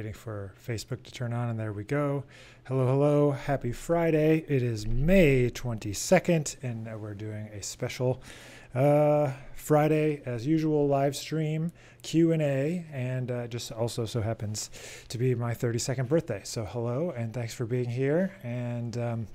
[0.00, 2.24] waiting for Facebook to turn on, and there we go.
[2.64, 3.32] Hello, hello.
[3.32, 4.46] Happy Friday.
[4.48, 8.22] It is May 22nd, and uh, we're doing a special
[8.74, 14.70] uh, Friday, as usual, live stream Q&A, and uh, just also so happens
[15.08, 16.40] to be my 32nd birthday.
[16.44, 18.32] So hello, and thanks for being here.
[18.42, 19.26] And um,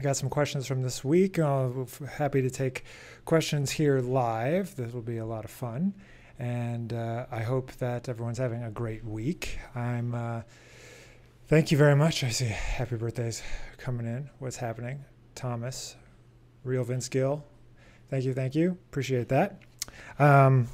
[0.00, 1.36] got some questions from this week.
[1.40, 2.84] I'm happy to take
[3.24, 4.76] questions here live.
[4.76, 5.94] This will be a lot of fun
[6.40, 9.58] and uh, I hope that everyone's having a great week.
[9.74, 10.14] I'm.
[10.14, 10.40] Uh,
[11.48, 12.24] thank you very much.
[12.24, 13.42] I see happy birthdays
[13.76, 14.30] coming in.
[14.38, 15.96] What's happening, Thomas?
[16.64, 17.44] Real Vince Gill.
[18.08, 18.78] Thank you, thank you.
[18.88, 19.60] Appreciate that.
[20.18, 20.68] Um,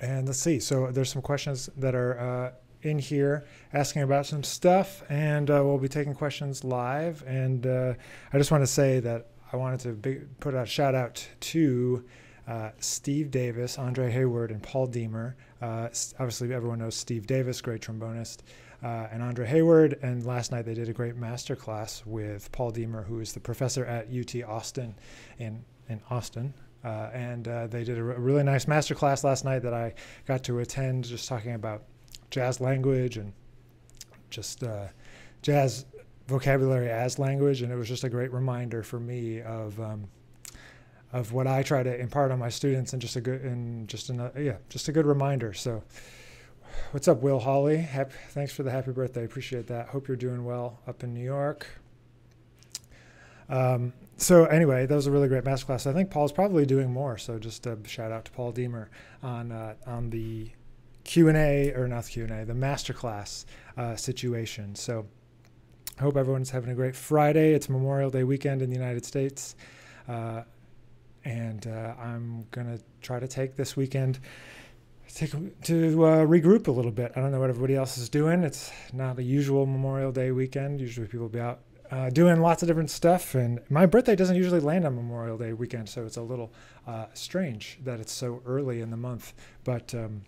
[0.00, 0.58] and let's see.
[0.58, 2.50] So there's some questions that are uh,
[2.82, 7.22] in here asking about some stuff, and uh, we'll be taking questions live.
[7.28, 7.94] And uh,
[8.32, 12.04] I just want to say that I wanted to big, put a shout out to
[12.48, 15.36] uh, Steve Davis, Andre Hayward, and Paul Deemer.
[15.60, 15.88] Uh,
[16.18, 18.38] obviously, everyone knows Steve Davis, great trombonist,
[18.82, 19.98] uh, and Andre Hayward.
[20.02, 23.40] And last night they did a great master class with Paul Deemer, who is the
[23.40, 24.94] professor at UT Austin
[25.38, 26.54] in, in Austin.
[26.84, 29.92] Uh, and uh, they did a really nice master class last night that I
[30.26, 31.82] got to attend, just talking about
[32.30, 33.32] jazz language and
[34.30, 34.62] just
[35.42, 35.84] jazz
[36.28, 37.60] vocabulary as language.
[37.60, 39.78] And it was just a great reminder for me of.
[39.78, 40.08] Um,
[41.12, 44.10] of what I try to impart on my students and just a good and just
[44.10, 45.52] a yeah just a good reminder.
[45.52, 45.82] So,
[46.90, 47.78] what's up, Will Hawley?
[47.78, 49.24] Happy, thanks for the happy birthday.
[49.24, 49.88] Appreciate that.
[49.88, 51.66] Hope you're doing well up in New York.
[53.48, 55.86] Um, so anyway, that was a really great masterclass.
[55.86, 57.16] I think Paul's probably doing more.
[57.16, 58.90] So just a shout out to Paul Deemer
[59.22, 60.50] on uh, on the
[61.04, 64.74] Q and A or not Q and A, the masterclass uh, situation.
[64.74, 65.06] So
[65.98, 67.54] I hope everyone's having a great Friday.
[67.54, 69.56] It's Memorial Day weekend in the United States.
[70.06, 70.42] Uh,
[71.24, 74.20] and uh, I'm gonna try to take this weekend
[75.14, 75.30] take
[75.62, 77.12] to uh, regroup a little bit.
[77.16, 78.42] I don't know what everybody else is doing.
[78.42, 80.80] It's not a usual Memorial Day weekend.
[80.80, 81.60] Usually people be out
[81.90, 85.52] uh, doing lots of different stuff, and my birthday doesn't usually land on Memorial Day
[85.52, 86.52] weekend, so it's a little
[86.86, 89.32] uh, strange that it's so early in the month.
[89.64, 90.22] But um,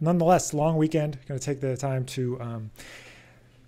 [0.00, 1.18] nonetheless, long weekend.
[1.26, 2.40] Going to take the time to.
[2.40, 2.70] Um,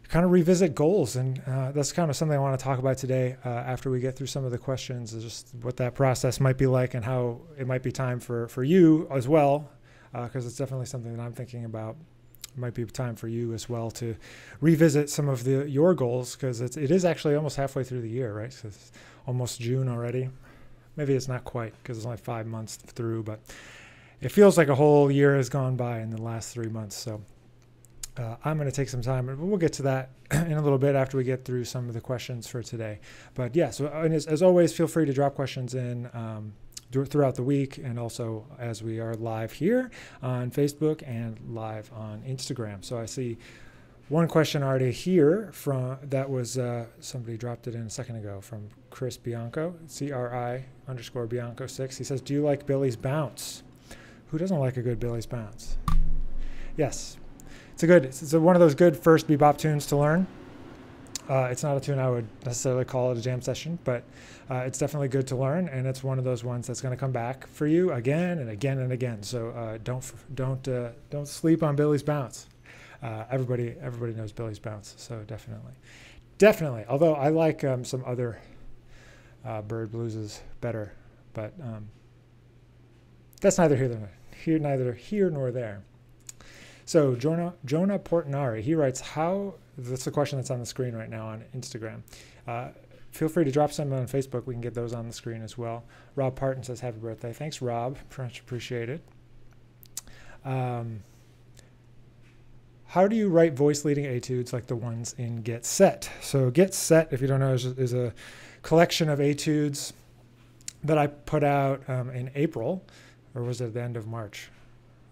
[0.09, 1.17] kind of revisit goals.
[1.17, 4.01] And uh, that's kind of something I want to talk about today uh, after we
[4.01, 7.05] get through some of the questions, is just what that process might be like and
[7.05, 9.71] how it might be time for, for you as well,
[10.13, 11.97] because uh, it's definitely something that I'm thinking about.
[12.55, 14.17] It might be time for you as well to
[14.61, 18.33] revisit some of the your goals because it is actually almost halfway through the year,
[18.33, 18.53] right?
[18.53, 18.91] So it's
[19.27, 20.31] almost June already.
[20.97, 23.39] Maybe it's not quite because it's only five months through, but
[24.21, 26.97] it feels like a whole year has gone by in the last three months.
[26.97, 27.23] So
[28.19, 30.79] uh, I'm going to take some time, and we'll get to that in a little
[30.79, 33.01] bit after we get through some of the questions for today.
[33.35, 36.53] But yeah, so as, as, always, feel free to drop questions in um,
[36.91, 39.91] throughout the week, and also as we are live here
[40.23, 42.85] on Facebook and live on Instagram.
[42.85, 43.39] So I see
[44.09, 48.41] one question already here from that was uh, somebody dropped it in a second ago
[48.41, 51.99] from Chris Bianco, C R I underscore Bianco six.
[51.99, 53.63] He says, "Do you like Billie's bounce?
[54.29, 55.77] Who doesn't like a good Billie's bounce?"
[56.77, 57.19] Yes,
[57.79, 60.27] it's a good, it's a, one of those good first bebop tunes to learn.
[61.29, 64.03] Uh, it's not a tune I would necessarily call it a jam session, but
[64.51, 66.99] uh, it's definitely good to learn, and it's one of those ones that's going to
[66.99, 69.23] come back for you again and again and again.
[69.23, 72.49] So uh, don't don't uh, don't sleep on Billie's bounce.
[73.01, 75.75] Uh, everybody everybody knows Billie's bounce, so definitely,
[76.37, 76.85] definitely.
[76.89, 78.41] Although I like um, some other
[79.45, 80.95] uh, bird blueses better,
[81.33, 81.87] but um,
[83.41, 85.83] that's neither here nor here neither here nor there.
[86.89, 91.11] So Jonah, Jonah Portinari, he writes, how, that's the question that's on the screen right
[91.11, 92.01] now on Instagram.
[92.47, 92.69] Uh,
[93.11, 94.47] feel free to drop some on Facebook.
[94.47, 95.85] We can get those on the screen as well.
[96.17, 97.35] Rob Parton says, happy birthday.
[97.35, 97.99] Thanks, Rob.
[98.17, 99.03] Much appreciated.
[100.47, 101.03] Um,
[102.87, 106.11] how do you write voice leading etudes like the ones in Get Set?
[106.23, 108.15] So Get Set, if you don't know, is, is a
[108.63, 109.93] collection of etudes
[110.83, 112.83] that I put out um, in April,
[113.35, 114.49] or was it the end of March?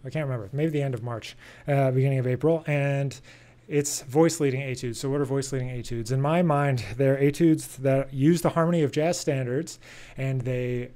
[0.06, 1.36] I can't remember, maybe the end of March,
[1.66, 3.18] uh, beginning of April, and
[3.68, 5.00] it's voice leading etudes.
[5.00, 6.12] So, what are voice leading etudes?
[6.12, 9.78] In my mind, they're etudes that use the harmony of jazz standards,
[10.16, 10.90] and they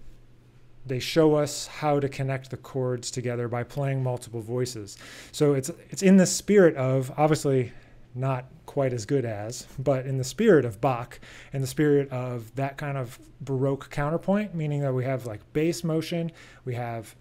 [0.86, 4.96] they show us how to connect the chords together by playing multiple voices.
[5.32, 7.72] So it's it's in the spirit of obviously
[8.14, 11.18] not quite as good as, but in the spirit of Bach,
[11.52, 15.82] in the spirit of that kind of Baroque counterpoint, meaning that we have like bass
[15.82, 16.30] motion,
[16.64, 17.14] we have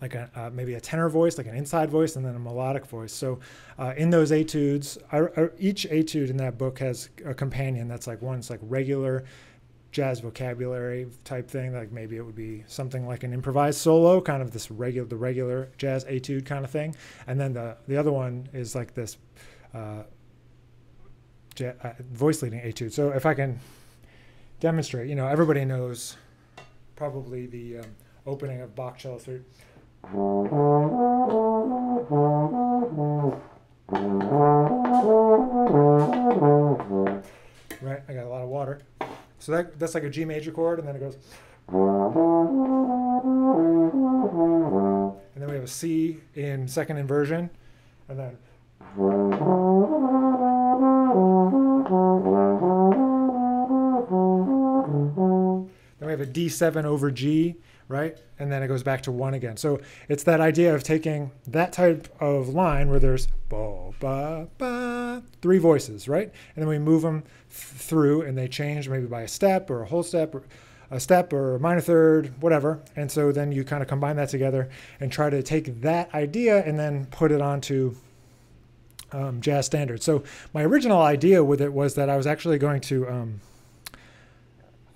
[0.00, 2.86] like a, uh, maybe a tenor voice, like an inside voice, and then a melodic
[2.86, 3.12] voice.
[3.12, 3.40] So
[3.78, 8.06] uh, in those etudes, I, I, each etude in that book has a companion that's
[8.06, 9.24] like one's like regular
[9.90, 11.72] jazz vocabulary type thing.
[11.72, 15.16] Like maybe it would be something like an improvised solo, kind of this regular, the
[15.16, 16.94] regular jazz etude kind of thing.
[17.26, 19.16] And then the the other one is like this
[19.74, 20.02] uh,
[21.60, 22.92] uh, voice leading etude.
[22.92, 23.58] So if I can
[24.60, 26.16] demonstrate, you know, everybody knows
[26.96, 27.86] probably the um,
[28.26, 29.44] opening of Bach cello third.
[30.10, 30.22] Right,
[38.08, 38.80] I got a lot of water.
[39.38, 41.18] So that that's like a G major chord, and then it goes.
[45.34, 47.50] And then we have a C in second inversion,
[48.08, 48.38] and then.
[55.98, 57.56] Then we have a D7 over G,
[57.88, 58.18] right?
[58.38, 59.56] And then it goes back to one again.
[59.56, 65.22] So it's that idea of taking that type of line where there's ba, ba, ba,
[65.40, 66.30] three voices, right?
[66.54, 69.86] And then we move them through and they change maybe by a step or a
[69.86, 70.42] whole step or
[70.90, 72.80] a step or a minor third, whatever.
[72.96, 74.68] And so then you kind of combine that together
[75.00, 77.96] and try to take that idea and then put it onto
[79.12, 80.04] um, jazz standards.
[80.04, 83.40] So my original idea with it was that I was actually going to um,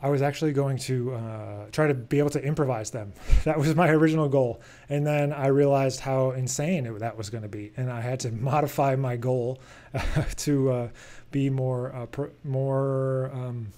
[0.03, 3.13] I was actually going to uh, try to be able to improvise them.
[3.45, 4.61] That was my original goal.
[4.89, 7.73] And then I realized how insane it, that was going to be.
[7.77, 9.61] And I had to modify my goal
[10.37, 10.89] to uh,
[11.31, 13.69] be more, uh, more um,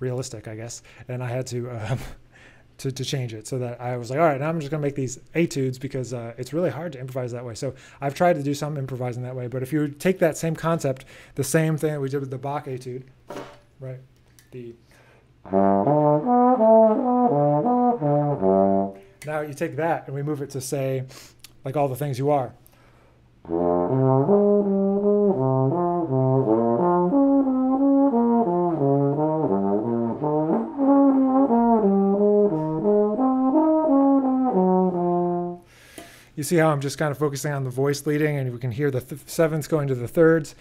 [0.00, 0.82] realistic, I guess.
[1.08, 1.98] And I had to, um,
[2.78, 4.82] to, to change it so that I was like, all right, now I'm just going
[4.82, 7.54] to make these etudes because uh, it's really hard to improvise that way.
[7.54, 9.46] So I've tried to do some improvising that way.
[9.48, 11.04] But if you take that same concept,
[11.36, 13.04] the same thing that we did with the Bach etude,
[13.80, 14.00] right?
[14.50, 14.74] The
[19.26, 21.04] now you take that and we move it to say,
[21.64, 22.54] like all the things you are.
[36.34, 38.70] You see how I'm just kind of focusing on the voice leading, and we can
[38.72, 40.54] hear the th- sevenths going to the thirds.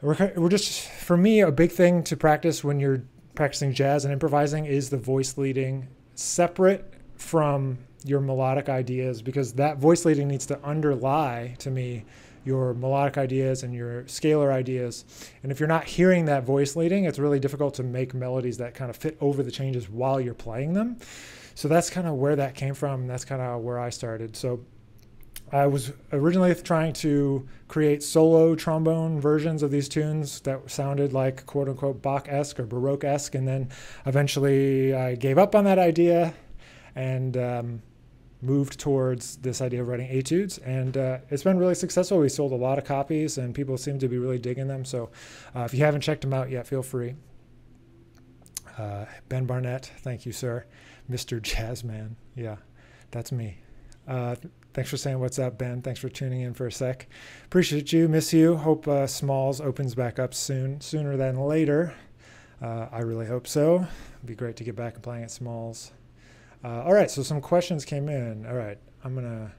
[0.00, 3.02] We're, we're just, for me, a big thing to practice when you're
[3.34, 9.78] practicing jazz and improvising is the voice leading separate from your melodic ideas because that
[9.78, 12.04] voice leading needs to underlie to me
[12.44, 15.04] your melodic ideas and your scalar ideas.
[15.42, 18.74] And if you're not hearing that voice leading, it's really difficult to make melodies that
[18.74, 20.98] kind of fit over the changes while you're playing them.
[21.54, 23.06] So that's kind of where that came from.
[23.06, 24.36] That's kind of where I started.
[24.36, 24.60] So
[25.52, 31.46] I was originally trying to create solo trombone versions of these tunes that sounded like
[31.46, 33.34] quote unquote Bach esque or Baroque esque.
[33.34, 33.68] And then
[34.06, 36.34] eventually I gave up on that idea
[36.94, 37.82] and um,
[38.42, 40.58] moved towards this idea of writing etudes.
[40.58, 42.18] And uh, it's been really successful.
[42.18, 44.84] We sold a lot of copies and people seem to be really digging them.
[44.84, 45.10] So
[45.54, 47.14] uh, if you haven't checked them out yet, feel free.
[48.76, 50.64] Uh, ben Barnett, thank you, sir.
[51.10, 51.40] Mr.
[51.40, 52.16] Jazzman.
[52.34, 52.56] Yeah,
[53.10, 53.58] that's me.
[54.74, 55.82] Thanks for saying what's up, Ben.
[55.82, 57.06] Thanks for tuning in for a sec.
[57.44, 58.08] Appreciate you.
[58.08, 58.56] Miss you.
[58.56, 61.94] Hope uh, Smalls opens back up soon, sooner than later.
[62.60, 63.86] Uh, I really hope so.
[64.16, 65.92] It'd be great to get back and playing at Smalls.
[66.64, 68.46] Uh, all right, so some questions came in.
[68.46, 69.52] All right, I'm gonna.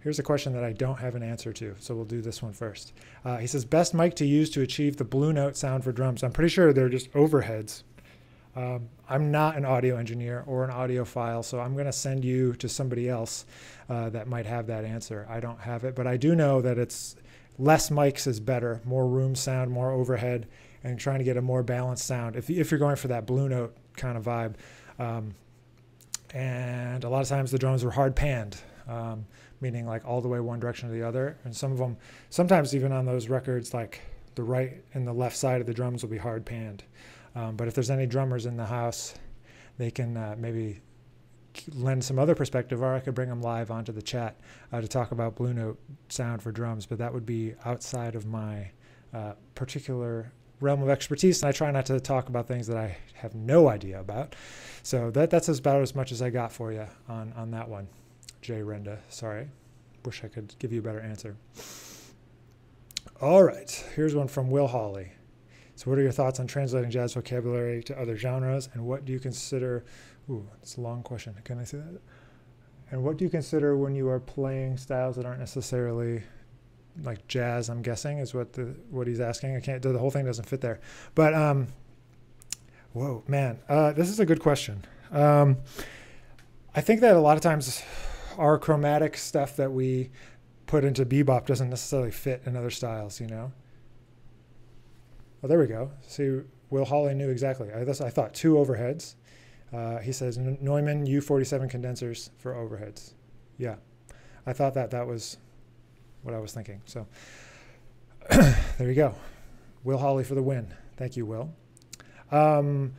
[0.00, 2.54] Here's a question that I don't have an answer to, so we'll do this one
[2.54, 2.94] first.
[3.24, 6.24] Uh, he says, best mic to use to achieve the blue note sound for drums.
[6.24, 7.82] I'm pretty sure they're just overheads.
[8.56, 12.54] Um, I'm not an audio engineer or an audiophile, so I'm going to send you
[12.54, 13.44] to somebody else
[13.88, 15.26] uh, that might have that answer.
[15.28, 17.16] I don't have it, but I do know that it's
[17.58, 20.48] less mics is better, more room sound, more overhead,
[20.82, 22.36] and trying to get a more balanced sound.
[22.36, 24.54] If, if you're going for that blue note kind of vibe,
[24.98, 25.34] um,
[26.32, 29.26] and a lot of times the drums were hard panned, um,
[29.60, 31.36] meaning like all the way one direction or the other.
[31.44, 31.96] And some of them,
[32.30, 34.00] sometimes even on those records, like
[34.34, 36.84] the right and the left side of the drums will be hard panned.
[37.34, 39.14] Um, but if there's any drummers in the house,
[39.78, 40.80] they can uh, maybe
[41.74, 44.36] lend some other perspective, or I could bring them live onto the chat
[44.72, 46.86] uh, to talk about Blue Note sound for drums.
[46.86, 48.70] But that would be outside of my
[49.12, 52.96] uh, particular realm of expertise, and I try not to talk about things that I
[53.14, 54.36] have no idea about.
[54.82, 57.88] So that that's about as much as I got for you on on that one,
[58.42, 58.98] Jay Renda.
[59.08, 59.48] Sorry,
[60.04, 61.36] wish I could give you a better answer.
[63.20, 65.12] All right, here's one from Will Hawley.
[65.80, 69.14] So, what are your thoughts on translating jazz vocabulary to other genres, and what do
[69.14, 69.82] you consider?
[70.28, 71.34] Ooh, it's a long question.
[71.42, 72.02] Can I say that?
[72.90, 76.22] And what do you consider when you are playing styles that aren't necessarily
[77.02, 77.70] like jazz?
[77.70, 79.56] I'm guessing is what the what he's asking.
[79.56, 79.80] I can't.
[79.80, 80.80] The whole thing doesn't fit there.
[81.14, 81.68] But um,
[82.92, 84.84] whoa, man, uh, this is a good question.
[85.10, 85.56] Um,
[86.74, 87.82] I think that a lot of times
[88.36, 90.10] our chromatic stuff that we
[90.66, 93.18] put into bebop doesn't necessarily fit in other styles.
[93.18, 93.52] You know.
[95.42, 95.90] Oh, there we go.
[96.02, 97.72] See, Will Hawley knew exactly.
[97.72, 99.14] I, I thought two overheads.
[99.72, 103.12] Uh, he says Neumann U47 condensers for overheads.
[103.56, 103.76] Yeah,
[104.46, 105.36] I thought that that was
[106.22, 106.82] what I was thinking.
[106.86, 107.06] So
[108.30, 109.14] there you go.
[109.84, 110.74] Will Hawley for the win.
[110.96, 111.52] Thank you, Will.
[112.30, 112.94] Um,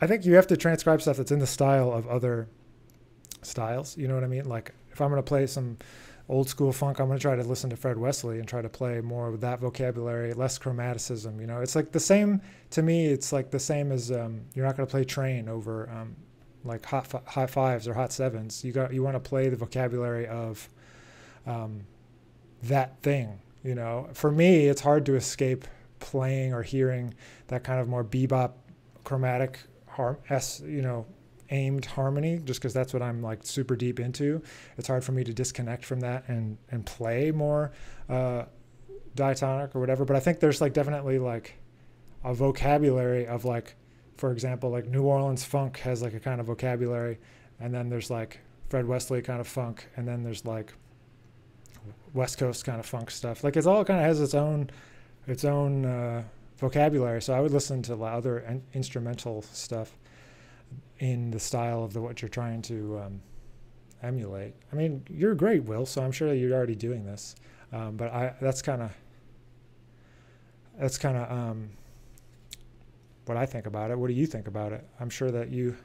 [0.00, 2.48] I think you have to transcribe stuff that's in the style of other
[3.42, 3.96] styles.
[3.96, 4.48] You know what I mean?
[4.48, 5.76] Like if I'm going to play some
[6.28, 8.68] old school funk, I'm going to try to listen to Fred Wesley and try to
[8.68, 11.40] play more with that vocabulary, less chromaticism.
[11.40, 12.40] You know, it's like the same
[12.70, 13.06] to me.
[13.06, 16.16] It's like the same as um, you're not going to play train over um,
[16.64, 18.64] like hot hot fives or hot sevens.
[18.64, 20.68] You got you want to play the vocabulary of
[21.46, 21.82] um,
[22.62, 23.40] that thing.
[23.62, 25.66] You know, for me, it's hard to escape
[26.00, 27.14] playing or hearing
[27.48, 28.52] that kind of more bebop
[29.04, 31.06] chromatic harm s you know
[31.50, 34.42] aimed harmony just because that's what i'm like super deep into.
[34.78, 37.72] It's hard for me to disconnect from that and and play more
[38.08, 38.44] uh
[39.14, 41.54] diatonic or whatever but i think there's like definitely like
[42.24, 43.76] a vocabulary of like
[44.16, 47.18] for example like new orleans funk has like a kind of vocabulary
[47.60, 50.72] and then there's like fred wesley kind of funk and then there's like
[52.14, 53.44] west coast kind of funk stuff.
[53.44, 54.70] Like it's all kind of has its own
[55.26, 56.22] its own uh,
[56.58, 59.96] vocabulary so i would listen to other in- instrumental stuff
[60.98, 63.20] in the style of the what you're trying to um,
[64.02, 64.54] emulate.
[64.72, 65.86] I mean, you're great, Will.
[65.86, 67.34] So I'm sure you're already doing this.
[67.72, 68.92] Um, but I that's kind of
[70.78, 71.70] that's kind of um,
[73.26, 73.98] what I think about it.
[73.98, 74.86] What do you think about it?
[75.00, 75.76] I'm sure that you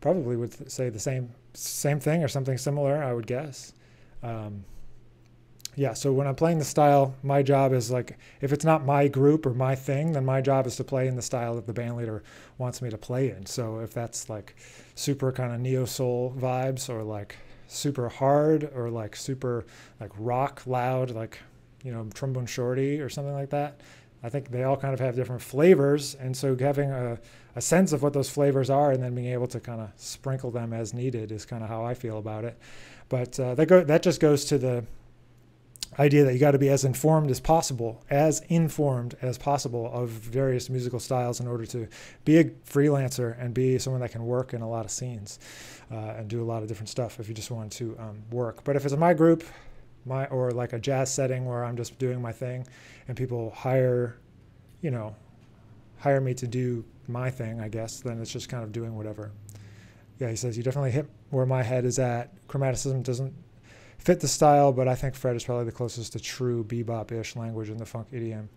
[0.00, 3.02] probably would say the same same thing or something similar.
[3.02, 3.72] I would guess.
[4.22, 4.64] Um,
[5.78, 9.06] yeah so when i'm playing the style my job is like if it's not my
[9.06, 11.72] group or my thing then my job is to play in the style that the
[11.72, 12.22] band leader
[12.58, 13.46] wants me to play in.
[13.46, 14.56] So if that's like
[14.94, 17.36] super kind of neo soul vibes or like
[17.68, 19.64] super hard or like super
[20.00, 21.38] like rock loud like
[21.84, 23.80] you know trombone shorty or something like that
[24.22, 26.16] i think they all kind of have different flavors.
[26.16, 27.18] And so having a,
[27.54, 30.50] a sense of what those flavors are and then being able to kind of sprinkle
[30.50, 32.58] them as needed is kind of how i feel about it.
[33.08, 34.84] But uh, that go that just goes to the
[35.98, 40.10] idea that you got to be as informed as possible, as informed as possible of
[40.10, 41.88] various musical styles in order to
[42.24, 45.38] be a freelancer and be someone that can work in a lot of scenes
[45.90, 48.62] uh, and do a lot of different stuff if you just want to um, work.
[48.64, 49.42] But if it's my group,
[50.06, 52.66] my or like a jazz setting where I'm just doing my thing,
[53.08, 54.16] and people hire,
[54.80, 55.16] you know,
[55.98, 59.32] hire me to do my thing, I guess, then it's just kind of doing whatever.
[60.20, 62.30] Yeah, he says you definitely hit where my head is at.
[62.48, 63.34] Chromaticism doesn't
[63.98, 67.68] fit the style, but I think Fred is probably the closest to true bebop-ish language
[67.68, 68.48] in the funk idiom.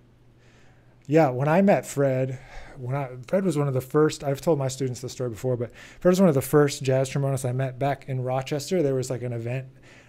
[1.07, 2.39] Yeah, when I met Fred,
[2.77, 4.24] when I Fred was one of the first.
[4.24, 7.10] I've told my students this story before, but Fred was one of the first jazz
[7.10, 8.81] trombonists I met back in Rochester.
[8.81, 9.67] There was like an event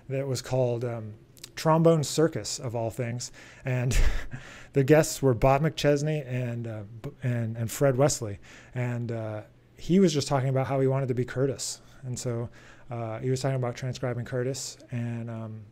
[0.09, 1.15] that was called um,
[1.57, 3.33] Trombone Circus of all things,
[3.65, 3.99] and
[4.75, 6.83] the guests were Bob McChesney and uh,
[7.23, 8.39] and and Fred Wesley,
[8.75, 9.43] and uh,
[9.77, 12.51] he was just talking about how he wanted to be Curtis, and so
[12.91, 15.63] uh, he was talking about transcribing Curtis and um,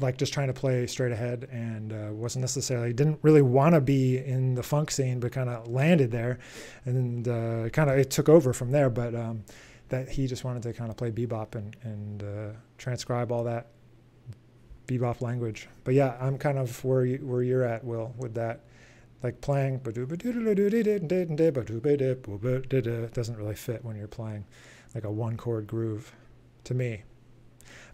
[0.00, 3.80] like just trying to play straight ahead and uh, wasn't necessarily didn't really want to
[3.80, 6.38] be in the funk scene, but kind of landed there,
[6.84, 8.90] and uh, kind of it took over from there.
[8.90, 9.44] But um,
[9.88, 13.68] that he just wanted to kind of play bebop and and uh, transcribe all that
[14.86, 15.68] bebop language.
[15.84, 18.60] But yeah, I'm kind of where you, where you're at, Will, with that.
[19.22, 19.78] Like playing
[23.14, 24.44] doesn't really fit when you're playing
[24.94, 26.14] like a one chord groove
[26.64, 27.02] to me.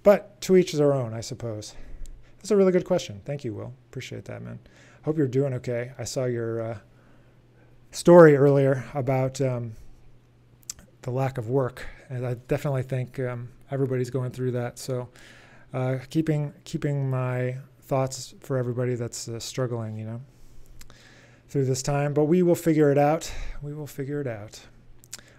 [0.02, 1.74] But to each their own, I suppose.
[2.38, 3.20] That's a really good question.
[3.24, 3.74] Thank you, Will.
[3.90, 4.58] Appreciate that, man.
[5.04, 5.92] Hope you're doing okay.
[5.98, 6.78] I saw your uh,
[7.90, 9.72] story earlier about um,
[11.02, 14.78] the lack of work, and I definitely think um, everybody's going through that.
[14.78, 15.08] So,
[15.72, 20.20] uh, keeping keeping my thoughts for everybody that's uh, struggling, you know,
[21.48, 22.14] through this time.
[22.14, 23.30] But we will figure it out.
[23.62, 24.60] We will figure it out.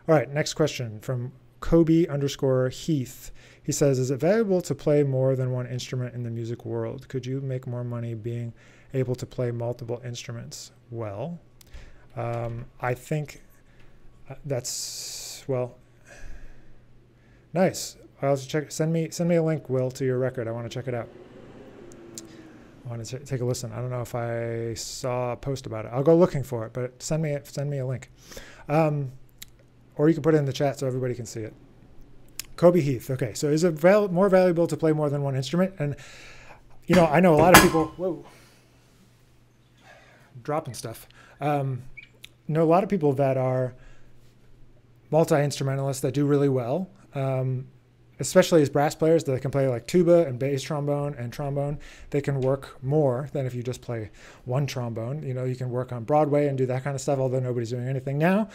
[0.07, 3.31] All right, next question from Kobe underscore Heath.
[3.63, 7.07] He says, Is it valuable to play more than one instrument in the music world?
[7.07, 8.53] Could you make more money being
[8.93, 10.71] able to play multiple instruments?
[10.89, 11.39] Well,
[12.17, 13.41] um, I think
[14.29, 15.77] uh, that's, well,
[17.53, 17.95] nice.
[18.21, 18.71] I'll check.
[18.71, 20.47] Send me send me a link, Will, to your record.
[20.47, 21.07] I want to check it out.
[22.85, 23.71] I want to take a listen.
[23.71, 25.91] I don't know if I saw a post about it.
[25.91, 28.11] I'll go looking for it, but send me send me a link.
[28.69, 29.11] Um,
[30.01, 31.53] or you can put it in the chat so everybody can see it.
[32.55, 33.11] Kobe Heath.
[33.11, 35.75] Okay, so is it val- more valuable to play more than one instrument?
[35.77, 35.95] And
[36.87, 37.85] you know, I know a lot of people.
[37.97, 38.25] Whoa,
[40.41, 41.07] dropping stuff.
[41.39, 41.83] Um,
[42.47, 43.75] know a lot of people that are
[45.11, 46.89] multi instrumentalists that do really well.
[47.13, 47.67] Um,
[48.19, 51.77] especially as brass players that can play like tuba and bass trombone and trombone,
[52.09, 54.09] they can work more than if you just play
[54.45, 55.21] one trombone.
[55.21, 57.69] You know, you can work on Broadway and do that kind of stuff, although nobody's
[57.69, 58.49] doing anything now.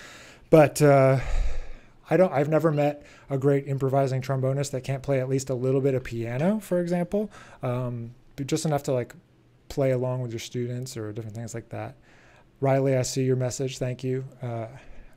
[0.50, 1.20] But uh,
[2.08, 2.32] I don't.
[2.32, 5.94] I've never met a great improvising trombonist that can't play at least a little bit
[5.94, 7.30] of piano, for example,
[7.62, 9.14] um, just enough to like
[9.68, 11.96] play along with your students or different things like that.
[12.60, 13.78] Riley, I see your message.
[13.78, 14.24] Thank you.
[14.42, 14.66] Uh,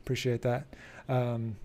[0.02, 0.66] appreciate that.
[1.08, 1.56] Um,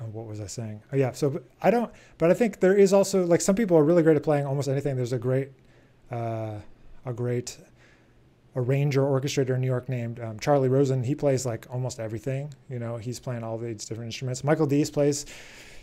[0.00, 0.82] oh, what was I saying?
[0.92, 1.12] Oh, yeah.
[1.12, 4.16] So I don't, but I think there is also like some people are really great
[4.16, 4.96] at playing almost anything.
[4.96, 5.50] There's a great,
[6.10, 6.56] uh,
[7.04, 7.58] a great
[8.58, 11.02] arranger orchestrator in New York named um, Charlie Rosen.
[11.02, 12.52] He plays like almost everything.
[12.68, 14.42] You know, he's playing all these different instruments.
[14.42, 15.26] Michael Dease plays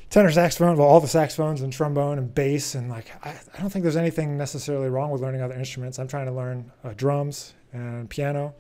[0.10, 2.76] tenor saxophone, well, all the saxophones and trombone and bass.
[2.76, 6.00] And like, I, I don't think there's anything necessarily wrong with learning other instruments.
[6.00, 8.54] I'm trying to learn uh, drums and piano,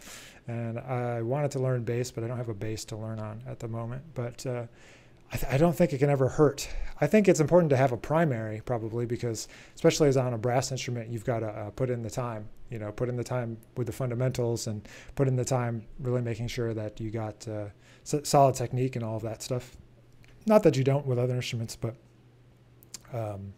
[0.47, 3.43] and I wanted to learn bass, but I don't have a bass to learn on
[3.47, 4.03] at the moment.
[4.13, 4.63] But uh,
[5.35, 6.69] I, th- I, don't think it can ever hurt.
[7.01, 10.71] I think it's important to have a primary probably because, especially as on a brass
[10.71, 12.47] instrument, you've got to uh, put in the time.
[12.69, 16.21] You know, put in the time with the fundamentals and put in the time really
[16.21, 17.65] making sure that you got uh,
[18.03, 19.75] solid technique and all of that stuff.
[20.45, 21.95] Not that you don't with other instruments, but
[23.11, 23.53] um,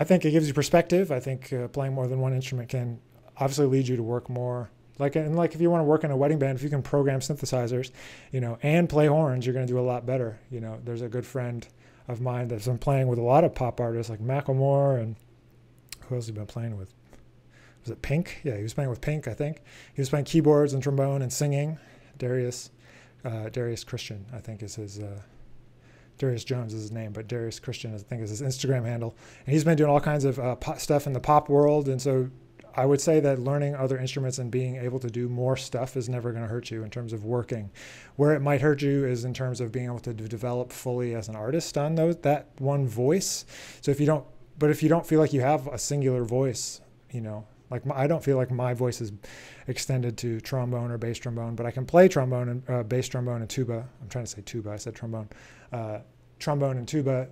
[0.00, 1.12] I think it gives you perspective.
[1.12, 2.98] I think uh, playing more than one instrument can
[3.36, 6.10] obviously lead you to work more like and like if you want to work in
[6.10, 7.90] a wedding band, if you can program synthesizers,
[8.32, 10.38] you know, and play horns, you're going to do a lot better.
[10.50, 11.66] You know, there's a good friend
[12.08, 15.16] of mine that's been playing with a lot of pop artists like Macklemore and
[16.08, 16.94] who else has he been playing with?
[17.82, 18.40] Was it Pink?
[18.42, 19.62] Yeah, he was playing with Pink, I think.
[19.94, 21.78] He was playing keyboards and trombone and singing.
[22.16, 22.70] Darius,
[23.24, 24.98] uh, Darius Christian, I think is his.
[24.98, 25.20] Uh,
[26.18, 29.14] Darius Jones is his name, but Darius Christian, I think, is his Instagram handle.
[29.46, 32.28] And he's been doing all kinds of uh, stuff in the pop world, and so
[32.74, 36.08] I would say that learning other instruments and being able to do more stuff is
[36.08, 37.70] never going to hurt you in terms of working.
[38.16, 41.28] Where it might hurt you is in terms of being able to develop fully as
[41.28, 43.44] an artist on those that one voice.
[43.80, 44.24] So if you don't,
[44.58, 47.96] but if you don't feel like you have a singular voice, you know, like my,
[47.96, 49.12] I don't feel like my voice is
[49.66, 53.40] extended to trombone or bass trombone, but I can play trombone and uh, bass trombone
[53.40, 53.88] and tuba.
[54.00, 54.70] I'm trying to say tuba.
[54.70, 55.28] I said trombone,
[55.72, 55.98] uh,
[56.38, 57.28] trombone and tuba.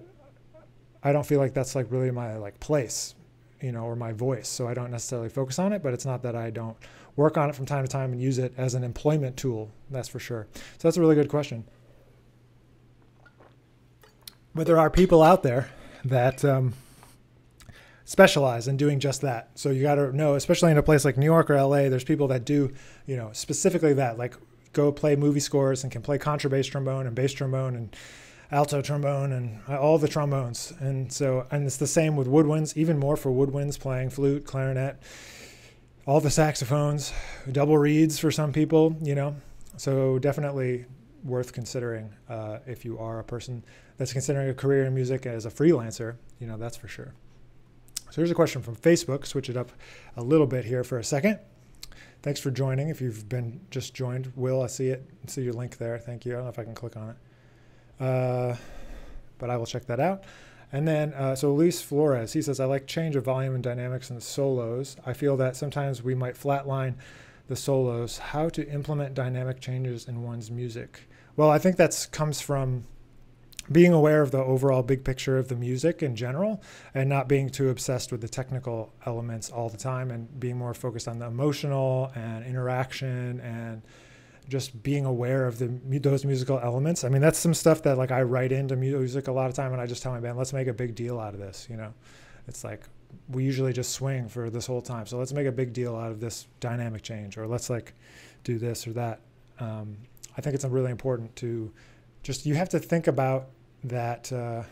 [1.03, 3.15] I don't feel like that's like really my like place
[3.61, 4.49] you know, or my voice.
[4.49, 6.77] So I don't necessarily focus on it, but it's not that I don't
[7.17, 9.71] work on it from time to time and use it as an employment tool.
[9.91, 10.47] That's for sure.
[10.55, 11.65] So that's a really good question.
[14.55, 15.69] But there are people out there
[16.05, 16.75] that um,
[18.05, 19.51] specialize in doing just that.
[19.55, 22.05] So you got to know, especially in a place like New York or LA, there's
[22.05, 22.73] people that do,
[23.07, 24.35] you know, specifically that, like
[24.73, 27.97] go play movie scores and can play contrabass trombone and bass trombone and
[28.51, 30.73] alto trombone and all the trombones.
[30.79, 35.01] And so, and it's the same with woodwinds, even more for woodwinds playing flute, clarinet,
[36.07, 37.13] all the saxophones,
[37.51, 39.37] double reeds for some people, you know.
[39.77, 40.87] So definitely
[41.25, 43.65] worth considering uh, if you are a person
[43.97, 47.13] that's considering a career in music as a freelancer, you know, that's for sure.
[48.11, 49.27] So here's a question from Facebook.
[49.27, 49.73] Switch it up
[50.17, 51.41] a little bit here for a second.
[52.23, 52.89] Thanks for joining.
[52.89, 55.09] If you've been just joined, Will, I see it.
[55.25, 55.99] I see your link there.
[55.99, 56.33] Thank you.
[56.33, 57.17] I don't know if I can click on it.
[58.01, 58.57] Uh,
[59.39, 60.25] but I will check that out.
[60.73, 64.11] And then, uh, so Luis Flores, he says, I like change of volume and dynamics
[64.11, 64.97] in the solos.
[65.07, 66.95] I feel that sometimes we might flatline
[67.49, 68.19] the solos.
[68.19, 71.09] How to implement dynamic changes in one's music?
[71.37, 72.85] Well, I think that comes from
[73.71, 76.63] being aware of the overall big picture of the music in general
[76.95, 80.75] and not being too obsessed with the technical elements all the time and being more
[80.75, 83.83] focused on the emotional and interaction and
[84.49, 87.05] just being aware of the those musical elements.
[87.05, 89.73] I mean, that's some stuff that like I write into music a lot of time,
[89.73, 91.67] and I just tell my band, let's make a big deal out of this.
[91.71, 91.93] You know,
[92.47, 92.83] it's like
[93.29, 96.11] we usually just swing for this whole time, so let's make a big deal out
[96.11, 97.95] of this dynamic change, or let's like
[98.45, 99.21] do this or that.
[99.59, 99.97] Um,
[100.37, 101.73] I think it's really important to
[102.23, 103.49] just you have to think about
[103.85, 104.63] that uh,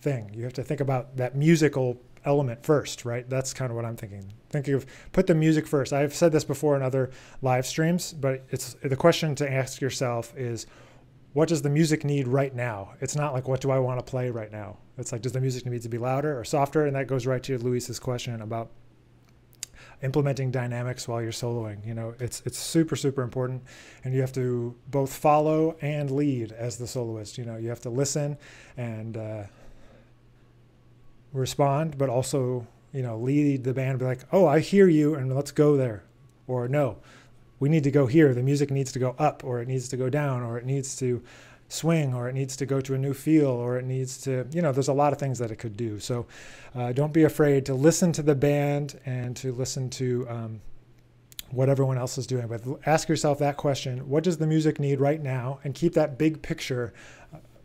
[0.00, 0.30] thing.
[0.34, 3.28] You have to think about that musical element first, right?
[3.28, 4.32] That's kind of what I'm thinking.
[4.50, 5.92] Thinking of put the music first.
[5.92, 10.36] I've said this before in other live streams, but it's the question to ask yourself
[10.36, 10.66] is
[11.32, 12.92] what does the music need right now?
[13.00, 14.78] It's not like what do I want to play right now?
[14.98, 16.86] It's like does the music need to be louder or softer?
[16.86, 18.70] And that goes right to Luis's question about
[20.02, 21.84] implementing dynamics while you're soloing.
[21.86, 23.62] You know, it's it's super super important,
[24.04, 27.38] and you have to both follow and lead as the soloist.
[27.38, 28.36] You know, you have to listen
[28.76, 29.42] and uh,
[31.32, 35.34] respond, but also, you know, lead the band, be like, oh, I hear you, and
[35.34, 36.04] let's go there.
[36.46, 36.98] Or no,
[37.60, 38.34] we need to go here.
[38.34, 40.96] The music needs to go up, or it needs to go down, or it needs
[40.96, 41.22] to
[41.68, 44.60] swing, or it needs to go to a new feel, or it needs to, you
[44.60, 45.98] know, there's a lot of things that it could do.
[45.98, 46.26] So
[46.74, 50.60] uh, don't be afraid to listen to the band and to listen to um,
[51.50, 52.46] what everyone else is doing.
[52.46, 55.60] But ask yourself that question what does the music need right now?
[55.64, 56.92] And keep that big picture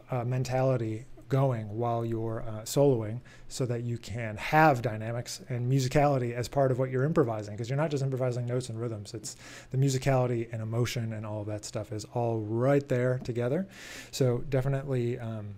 [0.09, 6.33] uh, mentality going while you're uh, soloing so that you can have dynamics and musicality
[6.33, 9.35] as part of what you're improvising because you're not just improvising notes and rhythms it's
[9.71, 13.67] the musicality and emotion and all of that stuff is all right there together
[14.11, 15.55] so definitely um,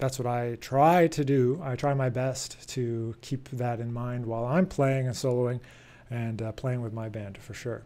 [0.00, 1.60] that's what I try to do.
[1.62, 5.60] I try my best to keep that in mind while I'm playing and soloing
[6.08, 7.82] and uh, playing with my band for sure.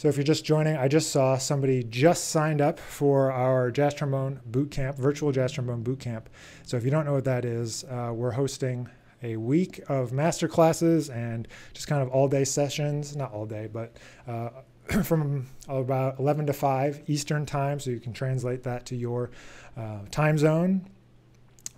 [0.00, 3.92] So if you're just joining, I just saw somebody just signed up for our jazz
[3.92, 6.30] trombone boot camp, virtual jazz trombone boot camp.
[6.62, 8.88] So if you don't know what that is, uh, we're hosting
[9.22, 13.68] a week of master classes and just kind of all day sessions, not all day,
[13.70, 13.94] but
[14.26, 14.48] uh,
[15.04, 17.78] from about 11 to 5 Eastern time.
[17.78, 19.30] So you can translate that to your
[19.76, 20.88] uh, time zone.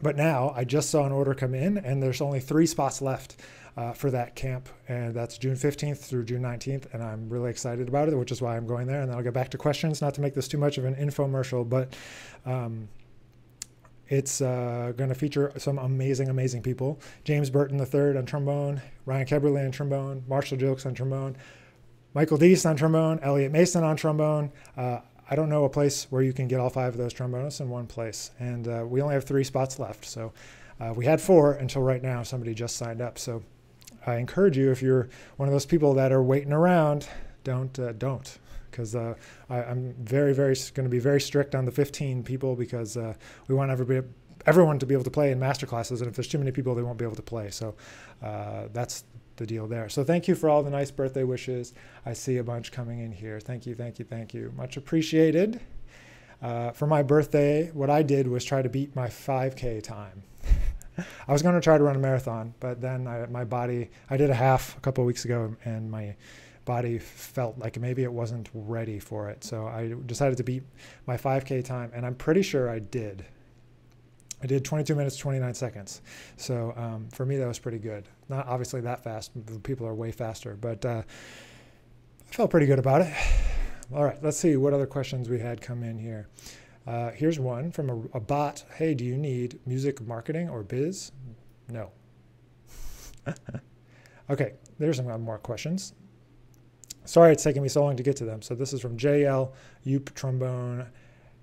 [0.01, 3.35] But now I just saw an order come in and there's only three spots left
[3.77, 7.89] uh, for that camp, and that's June 15th through June 19th, and I'm really excited
[7.89, 9.01] about it, which is why I'm going there.
[9.01, 10.95] And then I'll get back to questions, not to make this too much of an
[10.97, 11.95] infomercial, but
[12.45, 12.89] um,
[14.09, 17.01] it's uh, going to feature some amazing, amazing people.
[17.25, 21.35] James Burton III on trombone, Ryan Keberle on trombone, Marshall Gilkes on trombone,
[22.13, 24.53] Michael Dease on trombone, Elliot Mason on trombone.
[24.77, 24.99] Uh,
[25.31, 27.71] I don't know a place where you can get all five of those trombonists in
[27.71, 28.33] one place.
[28.39, 30.05] And uh, we only have three spots left.
[30.05, 30.35] So
[30.79, 32.23] uh, we had four until right now.
[32.23, 33.19] Somebody just signed up.
[33.19, 33.43] So
[34.07, 37.09] I encourage you if you're one of those people that are waiting around,
[37.45, 38.39] don't uh, don't.
[38.71, 39.15] Because uh,
[39.51, 43.15] I'm very very going to be very strict on the 15 people because uh,
[43.49, 44.07] we want everybody
[44.47, 46.75] everyone to be able to play in master classes and if there's too many people
[46.75, 47.51] they won't be able to play.
[47.51, 47.75] So
[48.23, 49.05] uh, that's
[49.37, 49.89] the deal there.
[49.89, 51.75] So thank you for all the nice birthday wishes.
[52.05, 53.41] I see a bunch coming in here.
[53.41, 54.53] Thank you thank you thank you.
[54.57, 55.61] Much appreciated.
[56.41, 60.25] Uh, for my birthday what I did was try to beat my 5k time
[61.29, 64.17] I was going to try to run a marathon, but then I, my body, I
[64.17, 66.17] did a half a couple weeks ago, and my
[66.65, 69.45] body felt like maybe it wasn't ready for it.
[69.45, 70.63] So I decided to beat
[71.07, 73.25] my 5K time, and I'm pretty sure I did.
[74.43, 76.03] I did 22 minutes 29 seconds.
[76.37, 78.09] So um, for me, that was pretty good.
[78.29, 79.31] Not obviously that fast.
[79.63, 81.03] People are way faster, but uh,
[82.29, 83.13] I felt pretty good about it.
[83.95, 86.29] All right, let's see what other questions we had come in here.
[86.87, 88.65] Uh, here's one from a, a, bot.
[88.77, 91.13] Hey, do you need music marketing or biz?
[91.69, 91.91] No.
[94.31, 95.95] okay, there's some more questions.
[97.05, 98.43] Sorry it's taking me so long to get to them.
[98.43, 99.53] So this is from JL
[99.87, 100.87] Yoop Trombone.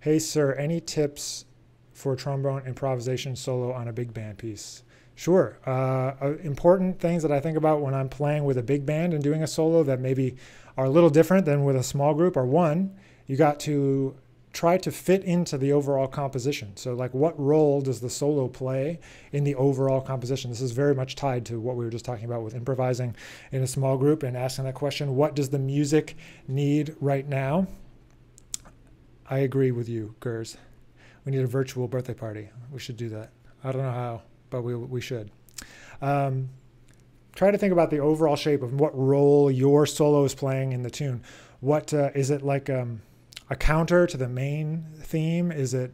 [0.01, 1.45] Hey, sir, any tips
[1.93, 4.83] for trombone improvisation solo on a big band piece?
[5.15, 5.59] Sure.
[5.67, 9.13] Uh, uh, important things that I think about when I'm playing with a big band
[9.13, 10.37] and doing a solo that maybe
[10.77, 12.95] are a little different than with a small group are one,
[13.27, 14.15] you got to
[14.51, 16.75] try to fit into the overall composition.
[16.75, 18.99] So, like, what role does the solo play
[19.31, 20.49] in the overall composition?
[20.49, 23.15] This is very much tied to what we were just talking about with improvising
[23.51, 27.67] in a small group and asking that question what does the music need right now?
[29.29, 30.57] I agree with you, Gers.
[31.25, 32.49] We need a virtual birthday party.
[32.71, 33.29] We should do that.
[33.63, 35.29] I don't know how, but we, we should.
[36.01, 36.49] Um,
[37.35, 40.81] try to think about the overall shape of what role your solo is playing in
[40.81, 41.21] the tune.
[41.59, 42.69] What uh, is it like?
[42.69, 43.01] Um,
[43.49, 45.51] a counter to the main theme?
[45.51, 45.93] Is it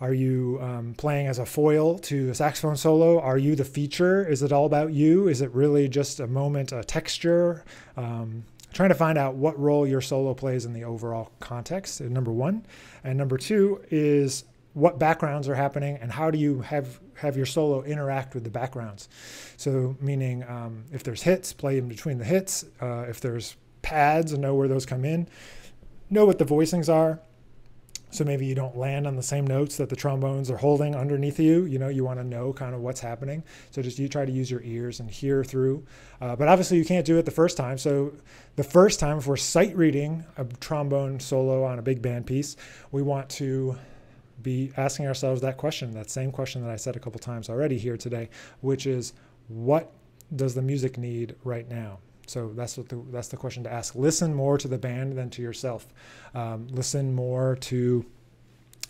[0.00, 3.20] are you um, playing as a foil to a saxophone solo?
[3.20, 4.26] Are you the feature?
[4.26, 5.28] Is it all about you?
[5.28, 7.64] Is it really just a moment, a texture?
[7.96, 12.32] Um, trying to find out what role your solo plays in the overall context, number
[12.32, 12.66] one.
[13.04, 17.46] And number two is what backgrounds are happening and how do you have, have your
[17.46, 19.08] solo interact with the backgrounds?
[19.56, 22.64] So, meaning um, if there's hits, play in between the hits.
[22.80, 25.28] Uh, if there's pads, know where those come in
[26.10, 27.20] know what the voicings are.
[28.10, 31.40] So maybe you don't land on the same notes that the trombones are holding underneath
[31.40, 31.64] you.
[31.64, 33.42] You know, you want to know kind of what's happening.
[33.72, 35.84] So just you try to use your ears and hear through.
[36.20, 37.76] Uh, but obviously you can't do it the first time.
[37.76, 38.12] So
[38.54, 42.56] the first time, if we're sight reading a trombone solo on a big band piece,
[42.92, 43.76] we want to
[44.44, 47.78] be asking ourselves that question, that same question that I said a couple times already
[47.78, 48.28] here today,
[48.60, 49.12] which is
[49.48, 49.92] what
[50.36, 51.98] does the music need right now?
[52.26, 53.94] So that's what the, that's the question to ask.
[53.94, 55.86] Listen more to the band than to yourself.
[56.34, 58.04] Um, listen more to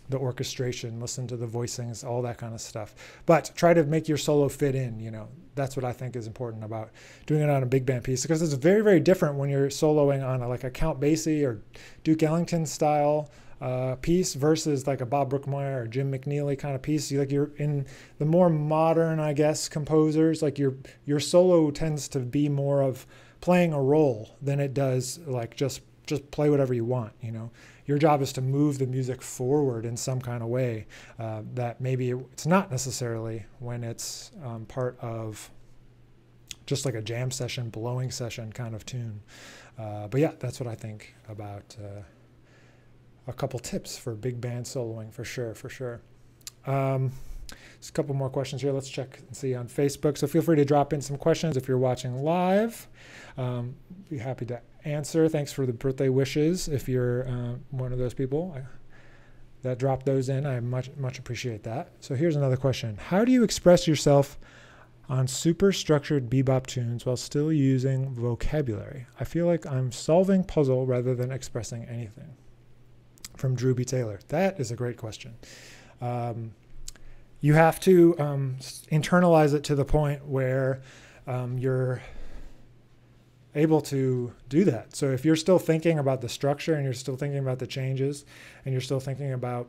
[0.09, 2.95] the orchestration, listen to the voicings, all that kind of stuff.
[3.27, 5.01] But try to make your solo fit in.
[5.01, 6.91] You know, that's what I think is important about
[7.27, 10.27] doing it on a big band piece because it's very very different when you're soloing
[10.27, 11.63] on a, like a Count Basie or
[12.03, 16.83] Duke Ellington style uh, piece versus like a Bob Brookmeyer or Jim McNeely kind of
[16.83, 17.11] piece.
[17.11, 17.87] You, like you're in
[18.19, 20.43] the more modern, I guess, composers.
[20.43, 20.75] Like your
[21.07, 23.07] your solo tends to be more of
[23.45, 27.51] playing a role than it does like just just play whatever you want you know?
[27.85, 30.87] Your job is to move the music forward in some kind of way
[31.19, 35.51] uh, that maybe it's not necessarily when it's um, part of
[36.65, 39.21] just like a jam session blowing session kind of tune.
[39.79, 42.01] Uh, but yeah that's what i think about uh,
[43.27, 46.01] a couple tips for big band soloing for sure for sure.
[46.67, 47.13] Um,
[47.75, 48.73] There's a couple more questions here.
[48.73, 50.19] Let's check and see on Facebook.
[50.19, 52.89] So feel free to drop in some questions if you're watching live.
[53.37, 53.75] Um,
[54.09, 55.29] be happy to answer.
[55.29, 56.69] Thanks for the birthday wishes.
[56.69, 58.63] If you're uh, one of those people I,
[59.63, 61.91] that dropped those in, I much much appreciate that.
[62.01, 64.39] So here's another question: How do you express yourself
[65.09, 69.07] on super structured bebop tunes while still using vocabulary?
[69.19, 72.37] I feel like I'm solving puzzle rather than expressing anything.
[73.37, 73.85] From Drew B.
[73.85, 74.21] Taylor.
[74.29, 75.35] That is a great question.
[76.01, 76.53] Um,
[77.45, 78.57] you have to um,
[78.91, 80.81] internalize it to the point where
[81.27, 82.01] um, you're
[83.55, 84.97] able to do that.
[84.97, 88.25] So if you're still thinking about the structure and you're still thinking about the changes
[88.65, 89.69] and you're still thinking about,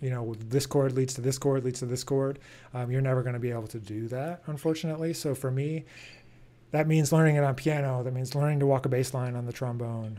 [0.00, 2.40] you know, this chord leads to this chord leads to this chord,
[2.74, 5.14] um, you're never going to be able to do that, unfortunately.
[5.14, 5.84] So for me,
[6.72, 8.02] that means learning it on piano.
[8.02, 10.18] That means learning to walk a bass line on the trombone.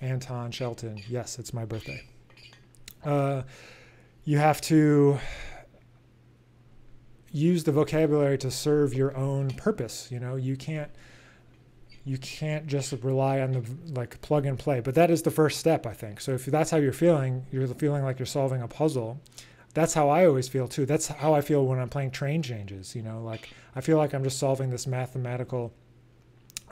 [0.00, 2.02] Anton Shelton, yes, it's my birthday.
[3.04, 3.42] Uh,
[4.24, 5.20] you have to
[7.32, 10.08] use the vocabulary to serve your own purpose.
[10.10, 10.90] You know, you can't
[12.04, 13.62] you can't just rely on the
[13.92, 16.20] like plug and play but that is the first step i think.
[16.20, 19.20] So if that's how you're feeling you're feeling like you're solving a puzzle
[19.74, 20.86] that's how i always feel too.
[20.86, 23.22] That's how i feel when i'm playing train changes you know?
[23.22, 25.74] Like i feel like i'm just solving this mathematical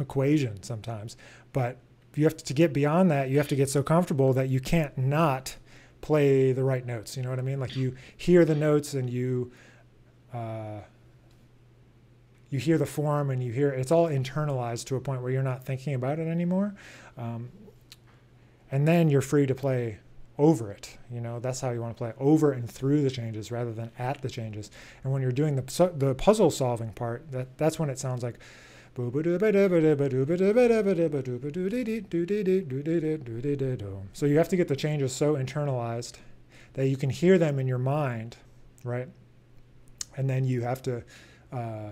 [0.01, 1.17] equation sometimes
[1.53, 1.79] but
[2.15, 4.97] you have to, get beyond that you have to get so comfortable that you can't
[4.97, 5.57] not
[6.01, 7.61] play the right notes you know what i mean?
[7.61, 9.53] Like you hear the notes and you
[10.37, 10.81] uh,
[12.51, 15.43] you hear the form and you hear it's all internalized to a point where you're
[15.43, 16.75] not thinking about it anymore.
[17.17, 17.51] Um,
[18.71, 19.99] and then you're free to play
[20.39, 23.51] over it you know that's how you want to play over and through the changes
[23.51, 24.71] rather than at the changes.
[25.03, 28.39] And when you're doing the the puzzle solving part that that's when it sounds like
[34.13, 36.15] so you have to get the changes so internalized
[36.75, 38.37] that you can hear them in your mind
[38.85, 39.09] right
[40.17, 41.03] and then you have to
[41.53, 41.91] uh,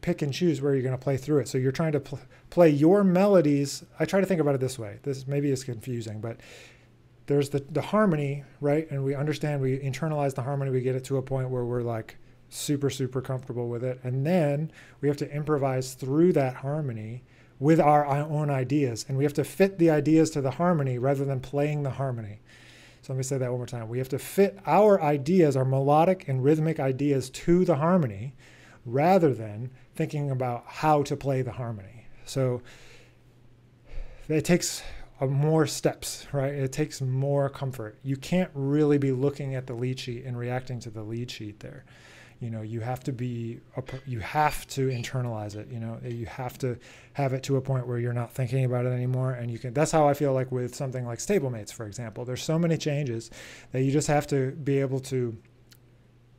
[0.00, 1.48] pick and choose where you're going to play through it.
[1.48, 3.84] So you're trying to pl- play your melodies.
[3.98, 4.98] I try to think about it this way.
[5.02, 6.38] This maybe is confusing, but
[7.26, 8.90] there's the, the harmony, right?
[8.90, 11.82] And we understand, we internalize the harmony, we get it to a point where we're
[11.82, 12.16] like
[12.48, 14.00] super, super comfortable with it.
[14.02, 17.22] And then we have to improvise through that harmony
[17.60, 19.04] with our own ideas.
[19.08, 22.40] And we have to fit the ideas to the harmony rather than playing the harmony.
[23.10, 23.88] Let me say that one more time.
[23.88, 28.36] We have to fit our ideas, our melodic and rhythmic ideas to the harmony
[28.86, 32.06] rather than thinking about how to play the harmony.
[32.24, 32.62] So
[34.28, 34.84] it takes
[35.20, 36.54] uh, more steps, right?
[36.54, 37.98] It takes more comfort.
[38.04, 41.58] You can't really be looking at the lead sheet and reacting to the lead sheet
[41.58, 41.84] there.
[42.40, 43.60] You know, you have to be,
[44.06, 45.68] you have to internalize it.
[45.70, 46.78] You know, you have to
[47.12, 49.32] have it to a point where you're not thinking about it anymore.
[49.32, 52.24] And you can, that's how I feel like with something like stablemates, for example.
[52.24, 53.30] There's so many changes
[53.72, 55.36] that you just have to be able to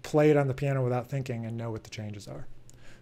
[0.02, 2.48] play it on the piano without thinking and know what the changes are.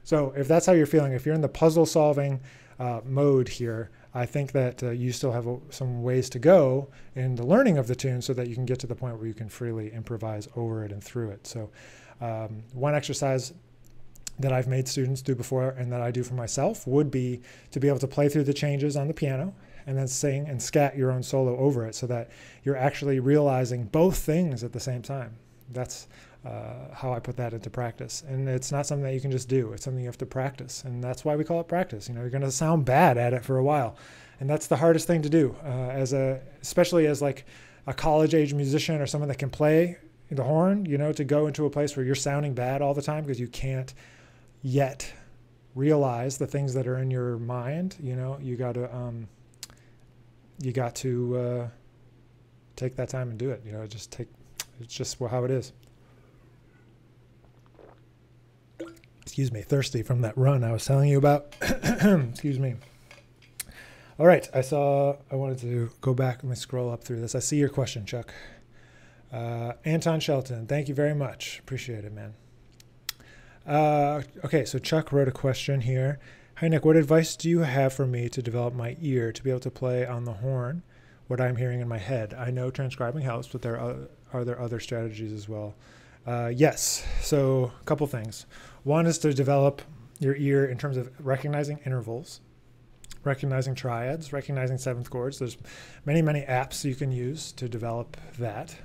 [0.03, 2.41] So if that's how you're feeling, if you're in the puzzle solving
[2.79, 7.35] uh, mode here, I think that uh, you still have some ways to go in
[7.35, 9.33] the learning of the tune so that you can get to the point where you
[9.33, 11.45] can freely improvise over it and through it.
[11.45, 11.69] So
[12.21, 13.53] um, one exercise
[14.39, 17.79] that I've made students do before and that I do for myself would be to
[17.79, 19.53] be able to play through the changes on the piano
[19.85, 22.29] and then sing and scat your own solo over it so that
[22.63, 25.35] you're actually realizing both things at the same time.
[25.71, 26.07] That's
[26.45, 28.23] uh, how I put that into practice.
[28.27, 29.73] And it's not something that you can just do.
[29.73, 32.07] It's something you have to practice, and that's why we call it practice.
[32.07, 33.97] You know, you're going to sound bad at it for a while,
[34.39, 35.55] and that's the hardest thing to do.
[35.63, 37.45] Uh, as a, especially as like
[37.87, 39.97] a college age musician or someone that can play
[40.35, 40.85] the horn.
[40.85, 43.39] You know, to go into a place where you're sounding bad all the time because
[43.39, 43.93] you can't
[44.61, 45.11] yet
[45.75, 47.95] realize the things that are in your mind.
[48.01, 49.27] You know, you got to um,
[50.59, 51.67] you got to uh,
[52.75, 53.61] take that time and do it.
[53.65, 54.27] You know, just take.
[54.81, 55.73] It's just how it is.
[59.29, 61.55] excuse me, thirsty from that run I was telling you about.
[61.61, 62.75] excuse me.
[64.17, 66.43] All right, I saw, I wanted to go back.
[66.43, 67.35] Let me scroll up through this.
[67.35, 68.33] I see your question, Chuck.
[69.31, 71.59] Uh, Anton Shelton, thank you very much.
[71.59, 72.33] Appreciate it, man.
[73.65, 76.19] Uh, okay, so Chuck wrote a question here.
[76.55, 76.83] Hi, Nick.
[76.83, 79.71] What advice do you have for me to develop my ear to be able to
[79.71, 80.83] play on the horn
[81.27, 82.33] what I'm hearing in my head?
[82.33, 83.95] I know transcribing helps, but there are,
[84.33, 85.75] are there other strategies as well?
[86.25, 87.05] Uh, yes.
[87.21, 88.45] So, a couple things.
[88.83, 89.81] One is to develop
[90.19, 92.41] your ear in terms of recognizing intervals,
[93.23, 95.39] recognizing triads, recognizing seventh chords.
[95.39, 95.57] There's
[96.05, 98.75] many, many apps you can use to develop that.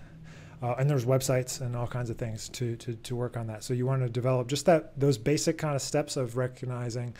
[0.64, 3.62] Uh, and there's websites and all kinds of things to, to, to work on that.
[3.62, 7.14] So you want to develop just that those basic kind of steps of recognizing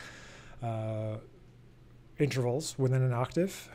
[0.63, 1.17] uh,
[2.19, 3.69] intervals within an octave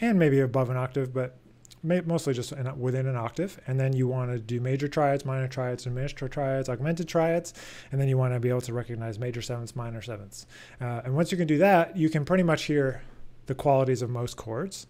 [0.00, 1.36] and maybe above an octave, but
[1.82, 3.60] mostly just in, within an octave.
[3.66, 7.52] And then you want to do major triads, minor triads, diminished triads, augmented triads.
[7.92, 10.46] And then you want to be able to recognize major sevenths, minor sevenths.
[10.80, 13.02] Uh, and once you can do that, you can pretty much hear
[13.44, 14.86] the qualities of most chords.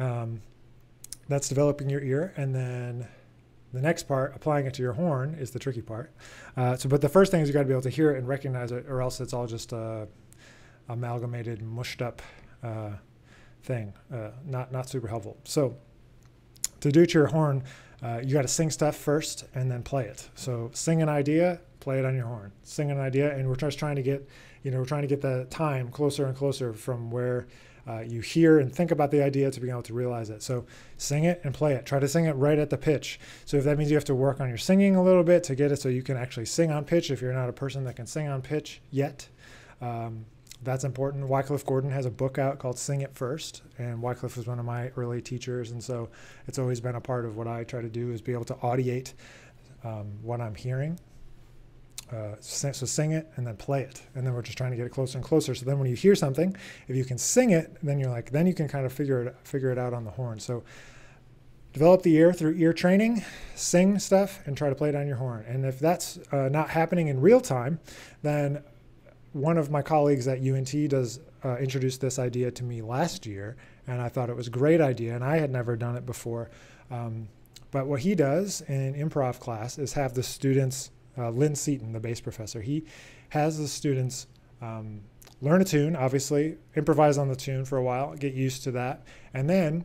[0.00, 0.42] Um,
[1.28, 2.34] that's developing your ear.
[2.36, 3.06] And then
[3.74, 6.12] the next part, applying it to your horn, is the tricky part.
[6.56, 8.18] Uh, so, but the first thing is you got to be able to hear it
[8.18, 10.08] and recognize it, or else it's all just a
[10.88, 12.22] amalgamated, mushed up
[12.62, 12.90] uh,
[13.62, 13.92] thing.
[14.12, 15.36] Uh, not not super helpful.
[15.44, 15.76] So
[16.80, 17.64] to do it to your horn,
[18.02, 20.28] uh, you got to sing stuff first and then play it.
[20.34, 22.52] So sing an idea, play it on your horn.
[22.62, 24.28] Sing an idea, and we're just trying to get,
[24.62, 27.46] you know, we're trying to get the time closer and closer from where
[27.86, 30.42] uh, you hear and think about the idea to be able to realize it.
[30.42, 30.64] So
[30.96, 31.84] sing it and play it.
[31.84, 33.20] Try to sing it right at the pitch.
[33.44, 35.54] So if that means you have to work on your singing a little bit to
[35.54, 37.96] get it so you can actually sing on pitch, if you're not a person that
[37.96, 39.28] can sing on pitch yet,
[39.80, 40.24] um,
[40.62, 41.28] that's important.
[41.28, 44.64] Wycliffe Gordon has a book out called Sing It First, and Wycliffe was one of
[44.64, 46.08] my early teachers, and so
[46.46, 48.54] it's always been a part of what I try to do is be able to
[48.54, 49.12] audiate
[49.84, 50.98] um, what I'm hearing.
[52.14, 54.86] Uh, so sing it and then play it, and then we're just trying to get
[54.86, 55.54] it closer and closer.
[55.54, 58.46] So then when you hear something, if you can sing it, then you're like, then
[58.46, 60.38] you can kind of figure it figure it out on the horn.
[60.38, 60.62] So
[61.72, 63.24] develop the ear through ear training,
[63.56, 65.44] sing stuff, and try to play it on your horn.
[65.48, 67.80] And if that's uh, not happening in real time,
[68.22, 68.62] then
[69.32, 73.56] one of my colleagues at UNT does uh, introduced this idea to me last year,
[73.88, 76.50] and I thought it was a great idea, and I had never done it before.
[76.90, 77.28] Um,
[77.72, 82.00] but what he does in improv class is have the students, uh, Lynn Seaton, the
[82.00, 82.84] bass professor, he
[83.30, 84.26] has the students
[84.60, 85.00] um,
[85.40, 89.06] learn a tune, obviously, improvise on the tune for a while, get used to that,
[89.32, 89.84] and then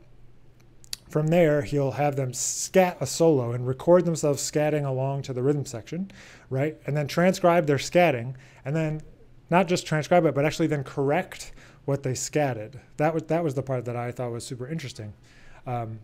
[1.10, 5.42] from there, he'll have them scat a solo and record themselves scatting along to the
[5.42, 6.12] rhythm section,
[6.52, 6.78] right?
[6.86, 9.02] And then transcribe their scatting, and then
[9.50, 11.52] not just transcribe it, but actually then correct
[11.86, 12.80] what they scatted.
[12.98, 15.14] That was that was the part that I thought was super interesting.
[15.66, 16.00] Um,